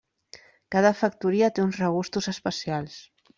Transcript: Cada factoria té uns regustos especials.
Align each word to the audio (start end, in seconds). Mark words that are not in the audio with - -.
Cada 0.75 0.91
factoria 1.01 1.49
té 1.59 1.63
uns 1.67 1.79
regustos 1.83 2.31
especials. 2.33 2.99